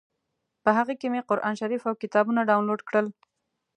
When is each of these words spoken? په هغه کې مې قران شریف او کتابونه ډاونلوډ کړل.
په 0.63 0.69
هغه 0.77 0.93
کې 0.99 1.07
مې 1.13 1.21
قران 1.29 1.53
شریف 1.61 1.81
او 1.89 1.95
کتابونه 2.03 2.41
ډاونلوډ 2.49 2.81
کړل. 2.89 3.07